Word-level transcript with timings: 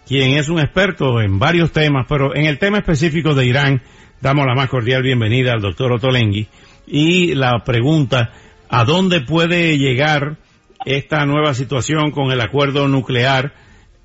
quien 0.06 0.38
es 0.38 0.50
un 0.50 0.60
experto 0.60 1.22
en 1.22 1.38
varios 1.38 1.72
temas, 1.72 2.04
pero 2.06 2.36
en 2.36 2.44
el 2.44 2.58
tema 2.58 2.76
específico 2.78 3.34
de 3.34 3.46
Irán, 3.46 3.80
damos 4.20 4.46
la 4.46 4.54
más 4.54 4.68
cordial 4.68 5.02
bienvenida 5.02 5.52
al 5.52 5.60
doctor 5.60 5.92
Otolenghi 5.92 6.48
y 6.86 7.34
la 7.34 7.62
pregunta, 7.64 8.32
¿a 8.68 8.84
dónde 8.84 9.20
puede 9.20 9.78
llegar 9.78 10.38
esta 10.84 11.24
nueva 11.26 11.54
situación 11.54 12.10
con 12.10 12.32
el 12.32 12.40
acuerdo 12.40 12.88
nuclear 12.88 13.52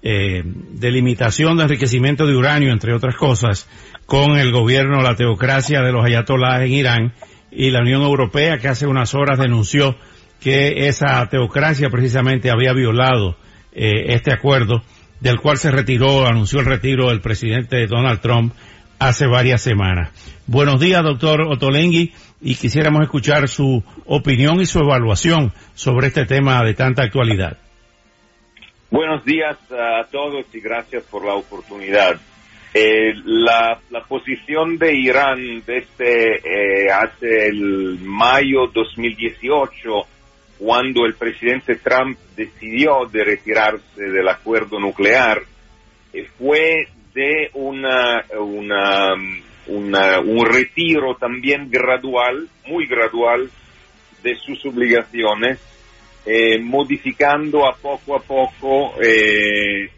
eh, 0.01 0.43
de 0.43 0.91
limitación 0.91 1.57
de 1.57 1.63
enriquecimiento 1.63 2.27
de 2.27 2.35
uranio, 2.35 2.71
entre 2.71 2.93
otras 2.93 3.15
cosas, 3.15 3.69
con 4.05 4.37
el 4.37 4.51
gobierno, 4.51 5.01
la 5.01 5.15
teocracia 5.15 5.81
de 5.81 5.91
los 5.91 6.05
ayatolás 6.05 6.61
en 6.61 6.73
Irán 6.73 7.13
y 7.51 7.71
la 7.71 7.79
Unión 7.79 8.01
Europea 8.01 8.57
que 8.57 8.67
hace 8.67 8.85
unas 8.85 9.13
horas 9.13 9.39
denunció 9.39 9.95
que 10.41 10.87
esa 10.87 11.25
teocracia 11.29 11.89
precisamente 11.89 12.51
había 12.51 12.73
violado 12.73 13.37
eh, 13.71 14.13
este 14.13 14.33
acuerdo 14.33 14.83
del 15.21 15.39
cual 15.39 15.57
se 15.57 15.71
retiró, 15.71 16.27
anunció 16.27 16.59
el 16.59 16.65
retiro 16.65 17.07
del 17.07 17.21
presidente 17.21 17.87
Donald 17.87 18.19
Trump 18.19 18.53
hace 18.99 19.27
varias 19.27 19.61
semanas. 19.61 20.11
Buenos 20.47 20.79
días, 20.79 21.03
doctor 21.03 21.41
Otolenghi, 21.41 22.13
y 22.41 22.55
quisiéramos 22.55 23.03
escuchar 23.03 23.47
su 23.47 23.83
opinión 24.05 24.59
y 24.59 24.65
su 24.65 24.79
evaluación 24.79 25.53
sobre 25.73 26.07
este 26.07 26.25
tema 26.25 26.63
de 26.63 26.73
tanta 26.73 27.03
actualidad. 27.03 27.57
Buenos 28.91 29.25
días 29.25 29.57
a 29.71 30.05
todos 30.11 30.45
y 30.53 30.59
gracias 30.59 31.03
por 31.05 31.25
la 31.25 31.33
oportunidad. 31.33 32.19
Eh, 32.75 33.13
la, 33.25 33.79
posición 34.07 34.77
de 34.77 34.95
Irán 34.95 35.63
desde 35.65 36.37
eh, 36.37 36.91
hace 36.91 37.47
el 37.47 37.99
mayo 38.01 38.67
2018, 38.73 39.89
cuando 40.57 41.05
el 41.05 41.13
presidente 41.13 41.75
Trump 41.75 42.17
decidió 42.35 43.05
de 43.11 43.23
retirarse 43.23 44.03
del 44.03 44.27
acuerdo 44.27 44.79
nuclear, 44.79 45.41
eh, 46.13 46.27
fue 46.37 46.87
de 47.13 47.49
una, 47.53 48.25
una, 48.39 49.13
una, 49.67 50.19
un 50.19 50.45
retiro 50.45 51.15
también 51.15 51.69
gradual, 51.69 52.47
muy 52.67 52.87
gradual, 52.87 53.49
de 54.23 54.35
sus 54.35 54.65
obligaciones, 54.65 55.59
eh, 56.25 56.57
modificando 56.59 57.67
a 57.67 57.75
poco 57.75 58.15
a 58.15 58.21
poco 58.21 58.93
eh, 59.01 59.89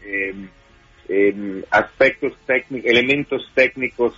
eh, 1.08 1.62
aspectos 1.70 2.32
técnicos, 2.44 2.90
elementos 2.90 3.50
técnicos 3.54 4.14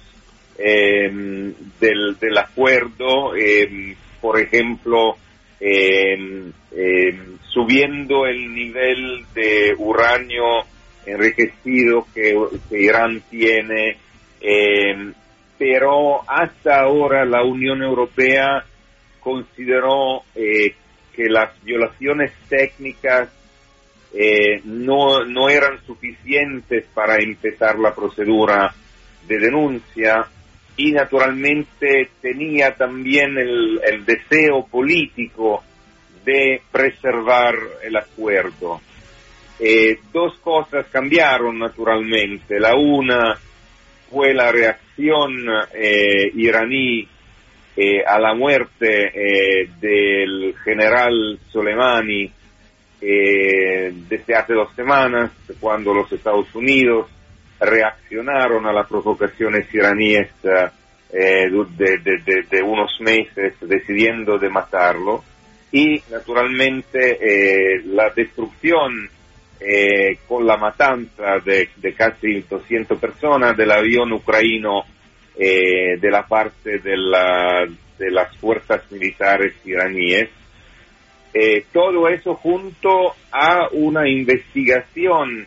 del, 0.59 1.55
del, 1.79 2.39
acuerdo, 2.39 3.33
por 4.21 4.41
ejemplo, 4.41 5.17
subiendo 7.53 8.27
el 8.27 8.55
nivel 8.55 9.25
de 9.35 9.73
uranio 9.79 10.43
enriquecido 11.13 12.07
que, 12.15 12.37
que 12.69 12.83
Irán 12.83 13.23
tiene, 13.31 13.97
pero 15.59 16.23
hasta 16.29 16.81
ahora 16.81 17.25
la 17.25 17.43
Unión 17.43 17.83
Europea 17.83 18.65
consideró 19.21 20.23
eh, 20.35 20.75
que 21.13 21.25
las 21.29 21.53
violaciones 21.63 22.33
técnicas 22.49 23.29
eh, 24.15 24.63
no, 24.65 25.25
no 25.25 25.49
eran 25.49 25.85
suficientes 25.85 26.87
para 26.95 27.17
empezar 27.17 27.79
la 27.79 27.95
procedura 27.95 28.73
de 29.27 29.39
denuncia 29.39 30.27
y 30.77 30.93
naturalmente 30.93 32.09
tenía 32.23 32.75
también 32.75 33.37
el, 33.37 33.81
el 33.85 34.05
deseo 34.07 34.65
político 34.71 35.65
de 36.25 36.63
preservar 36.71 37.55
el 37.83 37.97
acuerdo. 37.97 38.81
Eh, 39.61 39.99
dos 40.13 40.39
cosas 40.39 40.87
cambiaron 40.87 41.59
naturalmente. 41.59 42.61
La 42.61 42.75
una 42.77 43.37
fue 44.11 44.35
la 44.35 44.51
reacción 44.51 45.33
eh, 45.75 46.31
iraní 46.35 47.07
eh, 47.77 48.03
a 48.05 48.19
la 48.19 48.35
muerte 48.35 49.13
eh, 49.15 49.71
del 49.81 50.55
general 50.65 51.39
Soleimani 51.51 52.33
desde 53.01 54.35
hace 54.35 54.55
dos 54.55 54.75
semanas, 54.75 55.31
cuando 55.61 55.95
los 55.95 56.11
Estados 56.11 56.53
Unidos 56.53 57.07
reaccionaron 57.61 58.67
a 58.67 58.73
las 58.73 58.89
provocaciones 58.89 59.73
iraníes 59.73 60.29
de, 60.43 60.73
unos 62.65 63.01
meses 63.01 63.55
decidiendo 63.61 64.37
de 64.37 64.49
matarlo 64.51 65.23
y 65.71 66.03
naturalmente 66.11 67.21
la 67.85 68.11
destrucción 68.11 69.09
eh, 69.61 70.19
con 70.27 70.47
la 70.47 70.57
matanza 70.57 71.39
de, 71.45 71.71
de, 71.77 71.95
casi 71.95 72.41
200 72.49 72.99
personas 72.99 73.57
del 73.57 73.71
avión 73.71 74.13
ucraniano 74.13 74.85
eh, 75.37 75.99
de 76.01 76.11
la 76.11 76.27
parte 76.27 76.79
de, 76.79 76.97
la, 76.97 77.67
de, 77.99 78.11
las 78.11 78.37
fuerzas 78.39 78.91
militares 78.91 79.55
iraníes. 79.65 80.29
Eh, 81.35 81.65
todo 81.73 82.09
eso 82.09 82.35
junto 82.35 83.15
a 83.31 83.69
una 83.73 84.09
investigación 84.09 85.47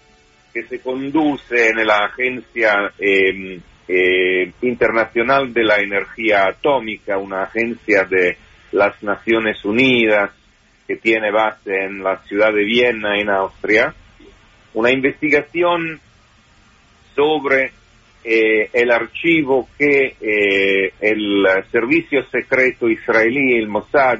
que 0.53 0.63
se 0.63 0.79
conduce 0.81 1.69
en 1.69 1.85
la 1.85 2.05
Agencia 2.05 2.91
em, 2.99 3.59
eh, 3.87 4.51
Internacional 4.61 5.53
de 5.53 5.63
la 5.63 5.77
Energía 5.79 6.47
Atómica, 6.47 7.17
una 7.17 7.43
agencia 7.43 8.03
de 8.05 8.37
las 8.71 9.01
Naciones 9.03 9.63
Unidas 9.65 10.31
que 10.87 10.95
tiene 10.97 11.31
base 11.31 11.85
en 11.85 12.03
la 12.03 12.17
ciudad 12.23 12.53
de 12.53 12.63
Viena, 12.63 13.17
en 13.19 13.29
Austria, 13.29 13.93
una 14.73 14.91
investigación 14.91 15.99
sobre 17.15 17.71
eh, 18.23 18.69
el 18.73 18.91
archivo 18.91 19.67
que 19.77 20.15
eh, 20.21 20.93
el 20.99 21.45
servicio 21.71 22.23
secreto 22.29 22.87
israelí, 22.87 23.57
el 23.57 23.67
Mossad, 23.67 24.19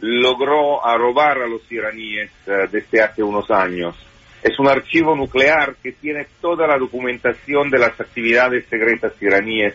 logró 0.00 0.80
robar 0.96 1.38
a 1.38 1.46
los 1.46 1.70
iraníes 1.70 2.30
uh, 2.46 2.68
desde 2.70 3.02
hace 3.02 3.22
unos 3.22 3.50
años. 3.50 3.96
Es 4.42 4.58
un 4.58 4.68
archivo 4.68 5.16
nuclear 5.16 5.76
que 5.82 5.92
tiene 5.92 6.26
toda 6.40 6.66
la 6.66 6.76
documentación 6.76 7.70
de 7.70 7.78
las 7.78 7.98
actividades 7.98 8.66
secretas 8.66 9.12
iraníes 9.22 9.74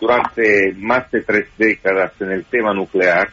durante 0.00 0.72
más 0.76 1.10
de 1.10 1.22
tres 1.22 1.48
décadas 1.56 2.12
en 2.20 2.32
el 2.32 2.44
tema 2.44 2.72
nuclear 2.74 3.30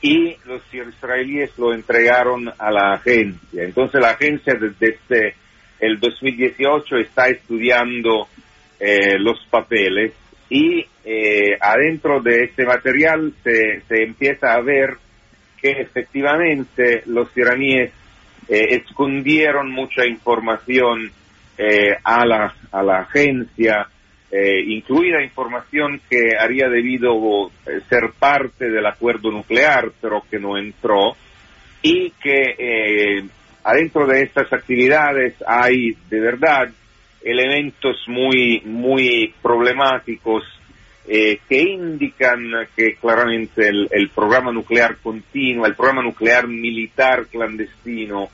y 0.00 0.36
los 0.46 0.62
israelíes 0.72 1.56
lo 1.58 1.74
entregaron 1.74 2.50
a 2.58 2.70
la 2.70 2.94
agencia. 2.94 3.62
Entonces 3.62 4.00
la 4.00 4.10
agencia 4.10 4.54
desde 4.54 4.94
este 4.94 5.34
el 5.82 5.98
2018 5.98 6.96
está 6.98 7.28
estudiando 7.28 8.28
eh, 8.78 9.18
los 9.18 9.44
papeles 9.50 10.12
y 10.48 10.86
eh, 11.04 11.58
adentro 11.60 12.22
de 12.22 12.44
este 12.44 12.64
material 12.64 13.34
se, 13.42 13.82
empieza 13.88 14.54
a 14.54 14.60
ver 14.60 14.90
que 15.60 15.72
efectivamente 15.72 17.02
los 17.06 17.36
iraníes 17.36 17.90
eh, 18.48 18.80
escondieron 18.84 19.72
mucha 19.72 20.06
información 20.06 21.10
a, 22.02 22.26
la, 22.26 22.54
a 22.72 22.82
la 22.82 23.02
agencia, 23.02 23.86
incluida 24.32 25.22
información 25.22 26.00
que 26.10 26.36
haría 26.36 26.68
debido 26.68 27.52
ser 27.88 28.10
parte 28.18 28.68
del 28.68 28.84
acuerdo 28.84 29.30
nuclear, 29.30 29.92
pero 30.00 30.24
que 30.28 30.40
no 30.40 30.58
entró, 30.58 31.14
y 31.82 32.10
que 32.20 33.28
adentro 33.64 34.06
de 34.06 34.22
estas 34.22 34.52
actividades 34.52 35.34
hay 35.46 35.96
de 36.10 36.20
verdad 36.20 36.68
elementos 37.24 37.96
muy, 38.08 38.62
muy 38.64 39.32
problemáticos 39.40 40.44
eh, 41.06 41.40
que 41.48 41.60
indican 41.60 42.50
que 42.76 42.94
claramente 42.94 43.68
el, 43.68 44.10
programa 44.14 44.52
nuclear 44.52 44.96
continua, 44.98 45.66
el 45.66 45.74
programa 45.74 46.02
nuclear 46.02 46.46
militar 46.46 47.26
clandestino 47.26 48.28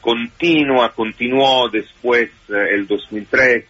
continua, 0.00 0.92
continuó 0.94 1.68
después 1.68 2.30
eh, 2.48 2.74
el 2.74 2.86
2003 2.86 3.64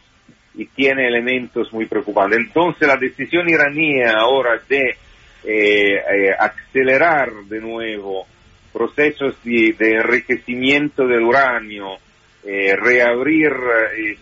y 0.57 0.67
tiene 0.67 1.09
elementos 1.09 1.73
muy 1.73 1.87
preocupantes. 1.87 2.39
Entonces 2.39 2.87
la 2.87 2.97
decisión 2.97 3.49
iraní 3.49 4.03
ahora 4.05 4.61
de 4.69 4.97
eh, 5.45 6.31
acelerar 6.39 7.33
de 7.49 7.61
nuevo 7.61 8.27
procesos 8.75 9.37
de, 9.45 9.75
enriquecimiento 9.79 11.07
del 11.07 11.23
uranio, 11.23 11.97
reabrir 12.45 13.53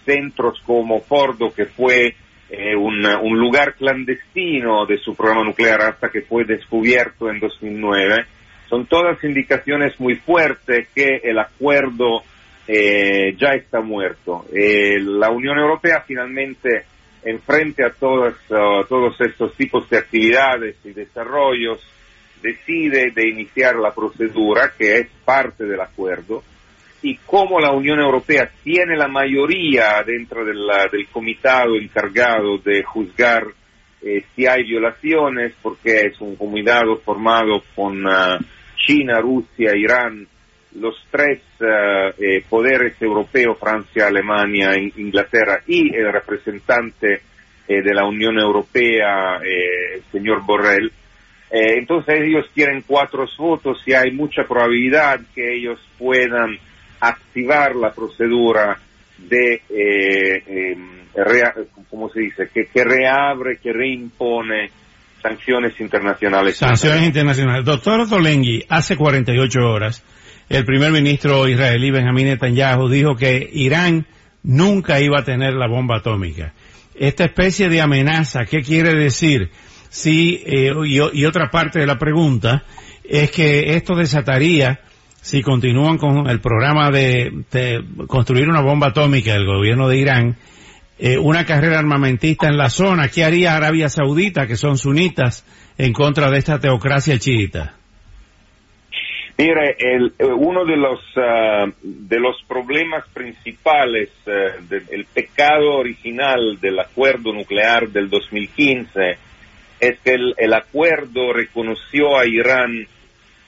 centros 0.05 0.61
como 0.65 1.01
Fordo, 1.01 1.53
que 1.53 1.65
fue 1.67 2.15
eh, 2.55 2.77
un, 2.77 3.03
un, 3.07 3.39
lugar 3.39 3.77
clandestino 3.77 4.85
de 4.85 4.99
su 4.99 5.15
programa 5.15 5.43
nuclear 5.43 5.81
hasta 5.81 6.11
que 6.11 6.21
fue 6.21 6.45
descubierto 6.45 7.31
en 7.31 7.41
2009. 7.41 8.27
Son 8.69 8.85
todas 8.85 9.25
indicaciones 9.25 9.99
muy 9.99 10.17
fuertes 10.17 10.89
que 10.95 11.23
el 11.25 11.39
acuerdo 11.39 12.23
eh, 12.69 13.35
ya 13.39 13.55
está 13.55 13.81
muerto. 13.81 14.45
Eh, 14.55 15.01
la 15.01 15.31
Unión 15.31 15.59
Europea 15.59 16.05
finalmente, 16.07 16.85
en 17.25 17.41
frente 17.41 17.87
a 17.87 17.91
todas, 17.91 18.35
uh, 18.51 18.85
todos 18.87 19.19
estos 19.21 19.55
tipos 19.55 19.89
de 19.89 19.97
actividades 19.97 20.77
y 20.85 20.93
desarrollos, 20.93 21.81
decide 22.43 23.13
de 23.15 23.29
iniciar 23.29 23.77
la 23.77 23.93
procedura 23.93 24.73
que 24.77 24.99
es 24.99 25.09
parte 25.25 25.65
del 25.65 25.81
acuerdo 25.81 26.43
y 27.03 27.17
como 27.17 27.59
la 27.59 27.73
Unión 27.73 27.99
Europea 27.99 28.51
tiene 28.63 28.97
la 28.97 29.09
mayoría 29.09 30.03
dentro 30.07 30.45
del, 30.45 30.59
comitado 31.11 31.77
encargado 31.77 32.59
de 32.59 32.83
juzgar 32.85 33.47
eh, 34.03 34.25
si 34.35 34.47
hay 34.47 34.65
violaciones, 34.65 35.55
porque 35.63 36.01
es 36.07 36.21
un 36.21 36.37
comitado 36.37 36.99
formado 36.99 37.63
con 37.75 38.05
uh, 38.05 38.39
China, 38.77 39.21
Rusia, 39.21 39.77
Irán, 39.77 40.27
los 40.75 40.97
tres 41.11 41.41
uh, 41.61 42.11
eh, 42.19 42.45
poderes 42.49 43.01
europeos, 43.01 43.59
Francia, 43.61 44.09
Alemania, 44.09 44.77
Inglaterra, 44.77 45.63
y 45.67 45.95
el 45.95 46.13
representante 46.13 47.23
eh, 47.69 47.81
de 47.81 47.95
la 47.95 48.05
Unión 48.05 48.39
Europea, 48.39 49.37
eh, 49.45 49.95
el 49.95 50.03
señor 50.11 50.45
Borrell. 50.45 50.93
Eh, 51.53 51.77
entonces 51.77 52.15
ellos 52.23 52.47
tienen 52.55 52.83
cuatro 52.87 53.27
votos 53.37 53.83
y 53.85 53.93
hay 53.93 54.11
mucha 54.11 54.45
probabilidad 54.45 55.21
que 55.35 55.55
ellos 55.55 55.79
puedan 55.99 56.57
activar 56.99 57.77
la 57.77 57.93
procedura 57.93 58.79
de, 59.19 59.61
eh, 59.69 60.43
eh, 60.47 60.77
rea, 61.15 61.55
¿cómo 61.91 62.09
se 62.09 62.21
dice?, 62.21 62.49
que, 62.55 62.69
que, 62.73 62.85
reabre, 62.85 63.59
que 63.63 63.71
reimpone 63.71 64.71
sanciones 65.21 65.79
internacionales. 65.79 66.57
Sanciones 66.57 67.03
internacionales. 67.03 67.67
Doctor 67.67 68.09
Tolenghi, 68.09 68.65
hace 68.71 68.97
48 68.97 69.61
horas, 69.61 70.03
el 70.49 70.65
primer 70.65 70.91
ministro 70.91 71.47
israelí 71.49 71.91
Benjamín 71.91 72.29
Netanyahu 72.29 72.89
dijo 72.89 73.15
que 73.15 73.47
Irán 73.53 74.07
nunca 74.43 75.01
iba 75.01 75.21
a 75.21 75.25
tener 75.25 75.53
la 75.53 75.69
bomba 75.69 75.99
atómica. 75.99 76.55
Esta 76.95 77.25
especie 77.25 77.69
de 77.69 77.83
amenaza, 77.83 78.47
¿qué 78.47 78.63
quiere 78.63 78.95
decir? 78.95 79.51
Sí, 79.93 80.43
eh, 80.47 80.73
y, 80.87 81.25
otra 81.27 81.51
parte 81.51 81.79
de 81.79 81.87
la 81.87 81.99
pregunta 81.99 82.65
es 83.05 83.31
que 83.31 83.75
esto 83.75 83.95
desataría 83.95 84.81
si 85.21 85.43
continúan 85.43 85.99
con 85.99 86.31
el 86.31 86.41
programa 86.41 86.91
de, 86.91 87.45
construir 88.07 88.49
una 88.49 88.63
bomba 88.63 88.87
atómica 88.87 89.35
del 89.35 89.45
gobierno 89.45 89.89
de 89.89 89.99
Irán, 89.99 90.37
eh, 90.99 91.19
una 91.19 91.45
carrera 91.45 91.79
armamentista 91.79 92.49
en 92.49 92.57
la 92.57 92.71
zona, 92.71 93.09
¿qué 93.09 93.23
haría 93.23 93.55
Arabia 93.55 93.91
Saudita, 93.91 94.47
que 94.47 94.57
son 94.57 94.79
sunitas, 94.79 95.45
en 95.77 95.93
contra 95.93 96.31
de 96.31 96.39
esta 96.39 96.59
teocracia 96.59 97.19
chiita? 97.19 97.75
Mire, 99.37 99.77
el, 99.79 100.15
uno 100.21 100.65
de 100.65 100.77
los, 100.79 101.01
uh, 101.17 101.71
de 101.83 102.19
los 102.19 102.43
problemas 102.49 103.07
principales, 103.13 104.09
uh, 104.27 104.67
del 104.71 104.87
de, 104.87 105.07
pecado 105.13 105.75
original 105.75 106.59
del 106.63 106.79
acuerdo 106.81 107.35
nuclear 107.35 107.91
del 107.91 108.09
2015 108.09 109.32
es 109.83 109.99
que 109.99 110.13
el, 110.13 110.35
el 110.39 110.55
acuerdo 110.55 111.33
reconoció 111.33 112.17
a 112.17 112.25
Irán 112.25 112.87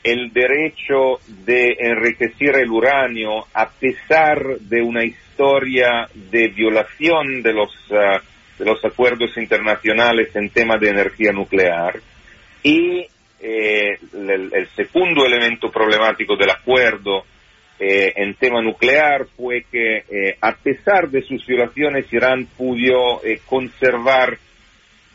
el 0.03 0.33
derecho 0.33 1.21
de 1.47 1.77
enriquecer 1.79 2.57
el 2.57 2.71
uranio 2.71 3.47
a 3.55 3.71
pesar 3.71 4.59
de 4.59 4.83
una 4.83 5.05
historia 5.05 6.09
de 6.13 6.49
violación 6.49 7.41
de 7.41 7.53
los, 7.53 7.71
uh, 7.91 8.19
de 8.59 8.65
los 8.65 8.85
acuerdos 8.85 9.37
internacionales 9.37 10.35
en 10.35 10.51
tema 10.51 10.77
de 10.77 10.89
energía 10.91 11.31
nuclear. 11.31 12.01
Y 12.65 13.07
eh, 13.41 13.99
el, 14.13 14.53
el, 14.53 14.69
segundo 14.75 15.25
elemento 15.25 15.71
problemático 15.71 16.37
del 16.37 16.51
acuerdo 16.51 17.25
eh, 17.79 18.13
en 18.17 18.35
tema 18.35 18.61
nuclear 18.61 19.27
fue 19.37 19.67
que 19.71 19.99
eh, 19.99 20.37
a 20.41 20.53
pesar 20.57 21.11
de 21.11 21.23
sus 21.23 21.47
violaciones 21.47 22.13
Irán 22.13 22.49
pudo 22.57 23.25
eh, 23.25 23.41
conservar 23.47 24.37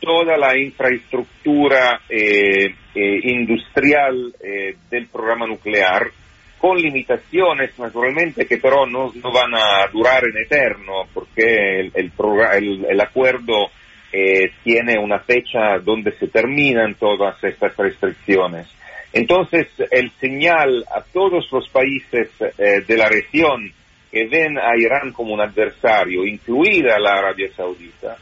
toda 0.00 0.36
la 0.36 0.56
infraestructura 0.58 2.00
eh, 2.08 2.74
eh, 2.94 3.20
industrial 3.24 4.34
eh, 4.42 4.74
del 4.90 5.06
programa 5.08 5.46
nuclear, 5.46 6.10
con 6.58 6.76
limitaciones 6.76 7.78
naturalmente 7.78 8.46
que 8.46 8.58
pero 8.58 8.86
no, 8.86 9.12
no 9.14 9.32
van 9.32 9.54
a 9.54 9.86
durar 9.92 10.24
en 10.24 10.42
eterno, 10.42 11.06
porque 11.14 11.80
el, 11.80 11.92
el, 11.94 12.12
el, 12.54 12.84
el 12.86 13.00
acuerdo 13.00 13.70
eh, 14.12 14.50
tiene 14.64 14.98
una 14.98 15.20
fecha 15.20 15.78
donde 15.78 16.12
se 16.18 16.28
terminan 16.28 16.94
todas 16.94 17.42
estas 17.44 17.76
restricciones. 17.76 18.66
Entonces, 19.12 19.68
el 19.90 20.10
señal 20.20 20.84
a 20.94 21.02
todos 21.02 21.50
los 21.50 21.68
países 21.68 22.28
de 22.56 22.96
la 22.96 23.08
región 23.08 23.72
que 24.10 24.26
ven 24.28 24.56
a 24.56 24.76
Irán 24.76 25.12
como 25.12 25.34
un 25.34 25.40
adversario, 25.40 26.24
incluida 26.24 26.96
la 26.98 27.18
Arabia 27.18 27.48
Saudita, 27.56 28.16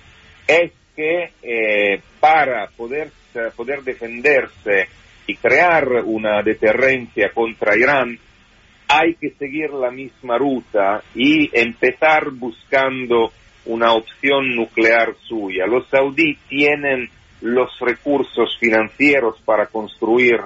es 0.46 0.72
que 0.98 1.30
eh, 1.44 2.00
para 2.18 2.66
poder, 2.76 3.12
poder 3.54 3.84
defenderse 3.84 4.88
y 5.28 5.36
crear 5.36 5.86
una 6.04 6.42
deterrencia 6.42 7.30
contra 7.32 7.76
Irán, 7.76 8.18
hay 8.88 9.14
que 9.14 9.30
seguir 9.38 9.70
la 9.70 9.92
misma 9.92 10.38
ruta 10.38 11.04
y 11.14 11.48
empezar 11.52 12.30
buscando 12.32 13.30
una 13.66 13.92
opción 13.92 14.56
nuclear 14.56 15.14
suya. 15.28 15.66
Los 15.68 15.86
saudíes 15.88 16.36
tienen 16.48 17.08
los 17.42 17.78
recursos 17.78 18.56
financieros 18.58 19.40
para 19.44 19.66
construir 19.66 20.40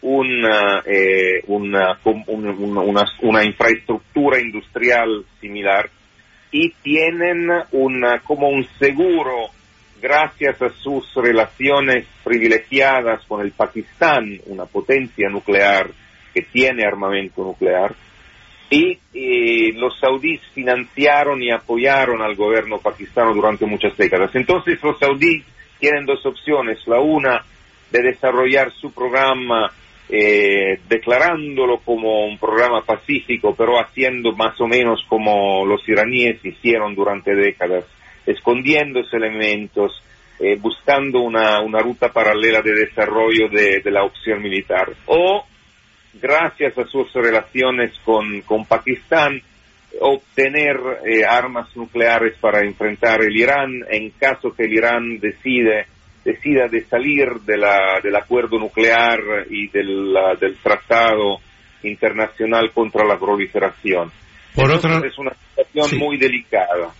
una, 0.00 0.82
eh, 0.86 1.42
una, 1.46 3.44
infraestructura 3.44 4.40
industrial 4.40 5.26
similar 5.42 5.90
y 6.50 6.70
tienen 6.82 7.50
una, 7.72 8.20
como 8.20 8.48
un 8.48 8.64
seguro 8.78 9.59
gracias 10.00 10.60
a 10.62 10.70
sus 10.70 11.14
relaciones 11.14 12.06
privilegiadas 12.24 13.24
con 13.26 13.40
el 13.40 13.52
Pakistán, 13.52 14.40
una 14.46 14.66
potencia 14.66 15.28
nuclear 15.28 15.90
que 16.34 16.42
tiene 16.42 16.84
armamento 16.84 17.42
nuclear, 17.42 17.94
y, 18.70 19.72
los 19.72 19.98
saudíes 19.98 20.40
financiaron 20.54 21.42
y 21.42 21.50
apoyaron 21.50 22.22
al 22.22 22.36
gobierno 22.36 22.78
pakistano 22.78 23.34
durante 23.34 23.66
muchas 23.66 23.96
décadas. 23.96 24.30
Entonces 24.34 24.80
los 24.82 24.98
saudíes 24.98 25.44
tienen 25.78 26.06
dos 26.06 26.24
opciones, 26.24 26.78
la 26.86 27.00
una 27.00 27.44
de 27.90 28.02
desarrollar 28.02 28.72
su 28.72 28.92
programa 28.92 29.72
eh, 30.08 30.80
declarándolo 30.88 31.78
como 31.84 32.26
un 32.26 32.38
programa 32.38 32.82
pacífico, 32.82 33.54
pero 33.56 33.80
haciendo 33.80 34.32
más 34.32 34.60
o 34.60 34.66
menos 34.66 35.04
como 35.08 35.64
los 35.64 35.88
iraníes 35.88 36.44
hicieron 36.44 36.94
durante 36.94 37.34
décadas 37.34 37.84
escondiendo 38.30 39.00
elementos, 39.12 40.02
eh, 40.38 40.56
buscando 40.58 41.20
una, 41.20 41.60
una, 41.60 41.80
ruta 41.80 42.10
paralela 42.10 42.62
de 42.62 42.72
desarrollo 42.72 43.48
de, 43.48 43.80
de, 43.80 43.90
la 43.90 44.04
opción 44.04 44.40
militar. 44.40 44.90
O, 45.06 45.44
gracias 46.14 46.76
a 46.78 46.86
sus 46.86 47.12
relaciones 47.12 47.92
con, 48.04 48.40
con 48.42 48.64
Pakistán, 48.64 49.42
obtener 50.00 50.76
eh, 51.04 51.24
armas 51.24 51.68
nucleares 51.76 52.36
para 52.40 52.60
enfrentar 52.60 53.22
el 53.22 53.36
Irán 53.36 53.84
en 53.90 54.10
caso 54.10 54.54
que 54.54 54.64
el 54.64 54.72
Irán 54.72 55.18
decide, 55.18 55.86
decida 56.24 56.68
de 56.68 56.84
salir 56.84 57.28
de 57.44 57.58
la, 57.58 58.00
del 58.02 58.16
acuerdo 58.16 58.58
nuclear 58.58 59.18
y 59.50 59.68
del, 59.68 60.14
del 60.40 60.56
tratado 60.58 61.38
internacional 61.82 62.70
contra 62.72 63.04
la 63.04 63.18
proliferación. 63.18 64.10
Por 64.54 64.70
otro, 64.70 65.04
es 65.04 65.18
una 65.18 65.32
situación 65.32 65.88
sí. 65.88 65.98
muy 65.98 66.16
delicada. 66.16 66.92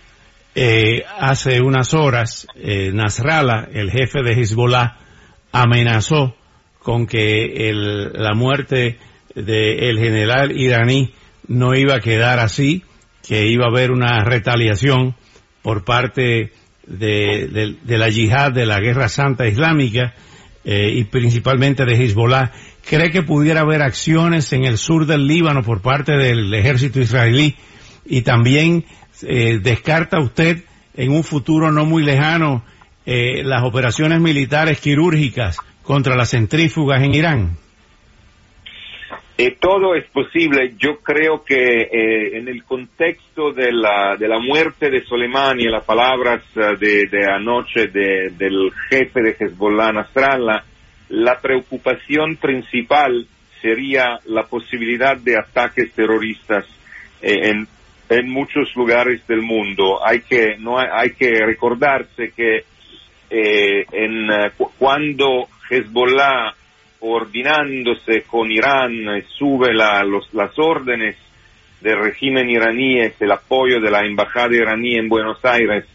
Eh, 0.53 1.03
hace 1.17 1.61
unas 1.61 1.93
horas, 1.93 2.45
eh, 2.55 2.91
Nasrallah, 2.93 3.69
el 3.71 3.89
jefe 3.89 4.21
de 4.21 4.33
Hezbollah, 4.33 4.97
amenazó 5.53 6.35
con 6.79 7.07
que 7.07 7.69
el, 7.69 8.11
la 8.11 8.33
muerte 8.33 8.97
del 9.33 9.97
general 9.97 10.51
iraní 10.57 11.13
no 11.47 11.73
iba 11.73 11.95
a 11.95 11.99
quedar 11.99 12.39
así, 12.39 12.83
que 13.25 13.47
iba 13.47 13.65
a 13.65 13.69
haber 13.69 13.91
una 13.91 14.25
retaliación 14.25 15.15
por 15.61 15.85
parte 15.85 16.51
de, 16.85 17.77
la 17.85 18.09
yihad, 18.09 18.51
de 18.51 18.65
la 18.65 18.79
guerra 18.79 19.07
santa 19.07 19.47
islámica 19.47 20.15
eh, 20.65 20.91
y 20.93 21.05
principalmente 21.05 21.85
de 21.85 21.95
Hezbollah, 21.95 22.51
¿cree 22.85 23.09
que 23.09 23.23
pudiera 23.23 23.61
haber 23.61 23.81
acciones 23.81 24.51
en 24.51 24.65
el 24.65 24.77
sur 24.77 25.05
del 25.05 25.27
Líbano 25.27 25.63
por 25.63 25.81
parte 25.81 26.17
del 26.17 26.53
ejército 26.53 26.99
israelí 26.99 27.55
y 28.05 28.23
también 28.23 28.83
eh, 29.23 29.59
descarta 29.61 30.19
usted 30.19 30.63
en 30.95 31.11
un 31.11 31.23
futuro 31.23 31.71
no 31.71 31.85
muy 31.85 32.03
lejano 32.03 32.63
eh, 33.05 33.43
las 33.43 33.63
operaciones 33.63 34.19
militares 34.19 34.79
quirúrgicas 34.79 35.57
contra 35.81 36.15
las 36.15 36.31
centrífugas 36.31 37.01
en 37.01 37.13
Irán? 37.15 37.57
Eh, 39.37 39.57
todo 39.59 39.95
es 39.95 40.05
posible. 40.11 40.75
Yo 40.77 40.99
creo 40.99 41.43
que 41.43 41.55
eh, 41.55 42.37
en 42.37 42.47
el 42.47 42.63
contexto 42.63 43.51
de 43.53 43.71
la, 43.71 44.15
de 44.19 44.27
la 44.27 44.37
muerte 44.37 44.91
de 44.91 45.03
Soleimani, 45.03 45.63
las 45.63 45.83
palabras 45.83 46.43
de, 46.53 47.07
de, 47.07 47.25
anoche 47.25 47.87
del 47.87 48.71
jefe 48.89 49.21
de 49.21 49.35
Hezbollah, 49.39 49.93
Nasrallah, 49.93 50.63
la 51.09 51.39
preocupación 51.41 52.35
principal 52.35 53.25
sería 53.61 54.19
la 54.25 54.43
posibilidad 54.43 55.17
de 55.17 55.37
ataques 55.37 55.91
terroristas 55.93 56.65
en, 57.21 57.67
en 58.11 58.29
muchos 58.29 58.75
lugares 58.75 59.25
del 59.25 59.41
mundo. 59.41 60.05
Hay 60.05 60.19
que, 60.21 60.57
no 60.59 60.77
hay, 60.77 61.11
que 61.11 61.31
recordarse 61.45 62.33
que 62.35 62.65
eh, 63.29 63.85
en, 63.89 64.29
eh, 64.29 64.51
cuando 64.77 65.47
Hezbollah, 65.69 66.53
coordinándose 66.99 68.23
con 68.23 68.51
Irán, 68.51 69.07
eh, 69.15 69.23
sube 69.37 69.73
la, 69.73 70.03
los, 70.03 70.31
las 70.33 70.51
órdenes 70.59 71.15
del 71.79 71.99
régimen 72.03 72.49
iraní, 72.49 72.99
el 72.99 73.31
apoyo 73.31 73.79
de 73.79 73.89
la 73.89 74.01
embajada 74.01 74.55
iraní 74.55 74.97
en 74.97 75.07
Buenos 75.07 75.43
Aires, 75.45 75.85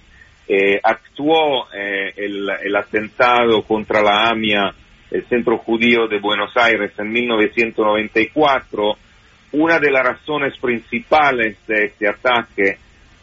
actuó 0.82 1.68
el, 1.72 2.48
el, 2.64 2.76
atentado 2.76 3.62
contra 3.62 4.00
la 4.00 4.30
AMIA, 4.30 4.72
el 5.10 5.26
Centro 5.26 5.58
Judío 5.58 6.08
de 6.08 6.18
Buenos 6.18 6.56
Aires, 6.56 6.92
en 6.98 7.12
1994, 7.12 8.96
una 9.56 9.78
de 9.78 9.90
las 9.90 10.04
razones 10.04 10.56
principales 10.58 11.56
de 11.66 11.86
este 11.86 12.08
ataque 12.08 12.76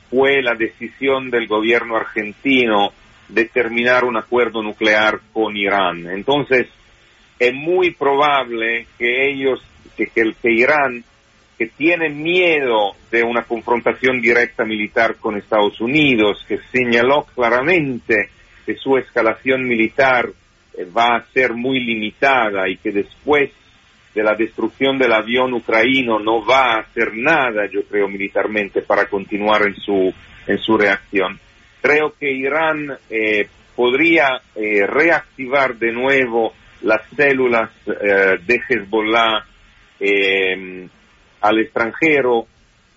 fue 0.09 0.41
la 0.41 0.55
decisión 0.55 1.29
del 1.29 1.47
gobierno 1.47 1.95
argentino 1.95 2.91
de 3.27 3.45
terminar 3.45 4.03
un 4.03 4.17
acuerdo 4.17 4.63
nuclear 4.63 5.19
con 5.31 5.55
Irán. 5.55 6.07
Entonces, 6.09 6.67
es 7.37 7.53
muy 7.53 7.91
probable 7.91 8.87
que 8.97 9.29
ellos, 9.29 9.63
que, 9.95 10.07
que, 10.07 10.33
que 10.41 10.51
Irán, 10.51 11.03
que 11.55 11.67
tiene 11.67 12.09
miedo 12.09 12.95
de 13.11 13.23
una 13.23 13.43
confrontación 13.43 14.19
directa 14.19 14.65
militar 14.65 15.17
con 15.17 15.37
Estados 15.37 15.79
Unidos, 15.81 16.43
que 16.47 16.57
señaló 16.71 17.27
claramente 17.35 18.29
que 18.65 18.75
su 18.75 18.97
escalación 18.97 19.67
militar 19.67 20.29
eh, 20.75 20.85
va 20.85 21.17
a 21.17 21.25
ser 21.31 21.53
muy 21.53 21.79
limitada 21.79 22.67
y 22.69 22.77
que 22.77 22.91
después 22.91 23.51
de 24.13 24.23
la 24.23 24.35
destrucción 24.35 24.97
del 24.97 25.11
avión 25.11 25.53
ucraniano 25.53 26.19
no 26.19 26.45
va 26.45 26.73
a 26.73 26.79
hacer 26.81 27.15
nada, 27.15 27.67
yo 27.71 27.83
creo, 27.83 28.07
militarmente 28.07 28.81
para 28.81 29.07
continuar 29.07 29.63
en 29.63 29.75
su, 29.75 30.13
en 30.47 30.57
su 30.59 30.77
reacción. 30.77 31.39
Creo 31.81 32.13
que 32.19 32.31
Irán 32.31 32.95
eh, 33.09 33.47
podría 33.75 34.41
eh, 34.55 34.85
reactivar 34.85 35.75
de 35.75 35.91
nuevo 35.91 36.53
las 36.83 37.01
células 37.15 37.71
eh, 37.87 38.37
de 38.45 38.61
Hezbollah 38.69 39.45
al 41.41 41.59
extranjero 41.59 42.45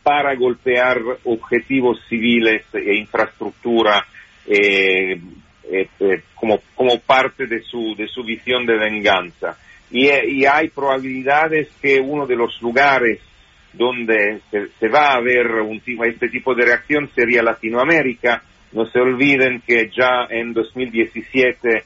para 0.03 0.35
golpear 0.35 1.01
objetivos 1.25 1.99
civiles 2.09 2.63
e 2.73 2.95
infraestructura 2.97 4.05
como, 6.35 6.61
como 6.75 6.99
parte 7.01 7.47
de 7.47 7.63
su, 7.63 7.95
de 7.97 8.09
su 8.09 8.25
visión 8.25 8.67
de 8.67 8.77
venganza 8.77 9.57
y, 9.91 10.45
hay 10.45 10.69
probabilidades 10.69 11.69
que 11.81 12.01
uno 12.01 12.27
de 12.27 12.37
los 12.37 12.61
lugares 12.61 13.21
donde 13.73 14.41
se, 14.51 14.89
va 14.89 15.15
a 15.15 15.21
ver 15.21 15.47
un, 15.61 15.81
este 16.05 16.29
tipo 16.29 16.55
de 16.55 16.65
reacción 16.65 17.11
sería 17.15 17.43
Latinoamérica. 17.43 18.43
No 18.73 18.87
se 18.87 18.99
olviden 18.99 19.63
que 19.67 19.91
ya 19.97 20.27
en 20.31 20.53
2017 20.53 21.85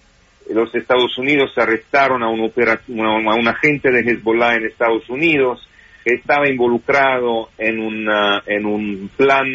los 0.54 0.75
Estados 0.75 1.16
Unidos 1.19 1.52
arrestaron 1.57 2.23
a 2.23 2.28
un, 2.28 2.50
a 2.50 3.35
un 3.35 3.49
agente 3.49 3.90
de 3.90 4.00
Hezbollah 4.00 4.57
en 4.57 4.66
Estados 4.66 5.09
Unidos 5.11 5.69
que 6.04 6.14
estaba 6.14 6.49
involucrado 6.49 7.50
en, 7.59 7.78
una, 7.78 8.42
en 8.47 8.64
un 8.64 9.11
plan 9.16 9.47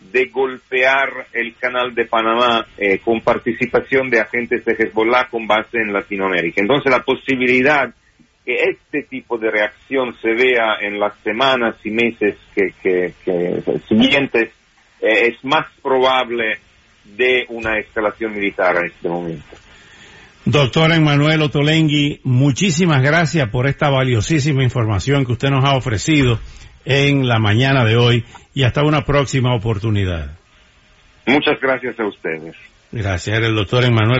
de 0.00 0.26
golpear 0.26 1.26
el 1.32 1.54
canal 1.56 1.94
de 1.94 2.06
Panamá 2.06 2.66
eh, 2.76 2.98
con 2.98 3.20
participación 3.20 4.10
de 4.10 4.20
agentes 4.20 4.64
de 4.64 4.72
Hezbollah 4.72 5.28
con 5.30 5.46
base 5.46 5.78
en 5.78 5.92
Latinoamérica. 5.92 6.60
Entonces 6.60 6.90
la 6.90 7.02
posibilidad 7.02 7.92
que 8.44 8.54
este 8.54 9.02
tipo 9.02 9.38
de 9.38 9.50
reacción 9.50 10.16
se 10.20 10.30
vea 10.30 10.76
en 10.80 10.98
las 10.98 11.14
semanas 11.22 11.76
y 11.84 11.90
meses 11.90 12.36
que, 12.54 13.12
siguientes 13.88 14.50
eh, 15.00 15.28
es 15.28 15.44
más 15.44 15.66
probable 15.82 16.58
de 17.04 17.44
una 17.48 17.78
escalación 17.78 18.34
militar 18.34 18.76
en 18.76 18.86
este 18.86 19.08
momento. 19.08 19.56
Doctor 20.46 20.90
Emmanuel 20.92 21.42
Otolengui, 21.42 22.20
muchísimas 22.24 23.02
gracias 23.02 23.48
por 23.50 23.66
esta 23.66 23.90
valiosísima 23.90 24.64
información 24.64 25.26
que 25.26 25.32
usted 25.32 25.50
nos 25.50 25.64
ha 25.64 25.76
ofrecido 25.76 26.40
en 26.84 27.28
la 27.28 27.38
mañana 27.38 27.84
de 27.84 27.96
hoy 27.96 28.24
y 28.54 28.62
hasta 28.64 28.82
una 28.82 29.04
próxima 29.04 29.54
oportunidad. 29.54 30.36
Muchas 31.26 31.60
gracias 31.60 31.98
a 32.00 32.06
ustedes. 32.06 32.56
Gracias, 32.92 33.38
el 33.38 33.54
doctor 33.54 33.84
Emmanuel. 33.84 34.18